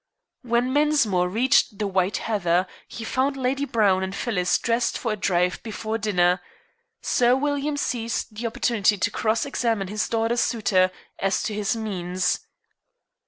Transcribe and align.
When 0.41 0.73
Mensmore 0.73 1.29
reached 1.31 1.77
the 1.77 1.85
White 1.85 2.17
Heather 2.25 2.65
he 2.87 3.03
found 3.03 3.37
Lady 3.37 3.65
Browne 3.65 4.01
and 4.01 4.15
Phyllis 4.15 4.57
dressed 4.57 4.97
for 4.97 5.11
a 5.11 5.15
drive 5.15 5.61
before 5.61 5.99
dinner. 5.99 6.41
Sir 7.03 7.35
William 7.35 7.77
seized 7.77 8.35
the 8.35 8.47
opportunity 8.47 8.97
to 8.97 9.11
cross 9.11 9.45
examine 9.45 9.89
his 9.89 10.09
daughter's 10.09 10.41
suitor 10.41 10.89
as 11.19 11.43
to 11.43 11.53
his 11.53 11.75
means. 11.75 12.39